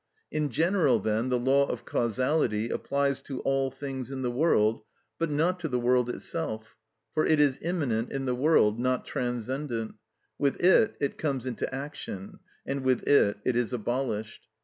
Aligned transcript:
In 0.31 0.49
general, 0.49 0.97
then, 0.99 1.29
the 1.29 1.37
law 1.37 1.67
of 1.67 1.85
causality 1.85 2.69
applies 2.69 3.21
to 3.21 3.39
all 3.41 3.69
things 3.69 4.09
in 4.09 4.23
the 4.23 4.31
world, 4.31 4.81
but 5.19 5.29
not 5.29 5.59
to 5.59 5.67
the 5.67 5.77
world 5.77 6.09
itself, 6.09 6.75
for 7.13 7.23
it 7.23 7.39
is 7.39 7.59
immanent 7.61 8.11
in 8.11 8.25
the 8.25 8.33
world, 8.33 8.79
not 8.79 9.05
transcendent; 9.05 9.93
with 10.39 10.59
it 10.59 10.95
it 10.99 11.19
comes 11.19 11.45
into 11.45 11.71
action, 11.71 12.39
and 12.65 12.81
with 12.81 13.07
it 13.07 13.37
it 13.45 13.55
is 13.55 13.73
abolished. 13.73 14.47